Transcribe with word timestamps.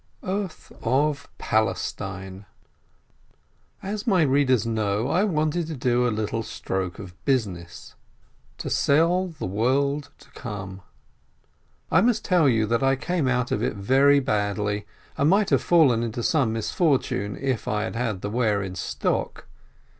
EARTH 0.23 0.71
OF 0.81 1.29
PALESTINE 1.37 2.47
As 3.83 4.07
my 4.07 4.23
readers 4.23 4.65
know, 4.65 5.07
I 5.09 5.23
wanted 5.25 5.67
to 5.67 5.77
do 5.77 6.07
a 6.07 6.09
little 6.09 6.41
stroke 6.41 6.97
of 6.97 7.13
business— 7.23 7.93
to 8.57 8.67
sell 8.67 9.27
the 9.27 9.45
world 9.45 10.09
to 10.17 10.31
come. 10.31 10.81
I 11.91 12.01
must 12.01 12.25
tell 12.25 12.49
you 12.49 12.65
that 12.65 12.81
I 12.81 12.95
came 12.95 13.27
out 13.27 13.51
of 13.51 13.61
it 13.61 13.75
very 13.75 14.19
badly, 14.19 14.87
and 15.19 15.29
might 15.29 15.51
have 15.51 15.61
fallen 15.61 16.01
into 16.01 16.23
some 16.23 16.51
misfortune, 16.51 17.37
if 17.37 17.67
I 17.67 17.83
had 17.83 17.95
had 17.95 18.21
the 18.21 18.31
ware 18.31 18.63
in 18.63 18.73
stock. 18.73 19.45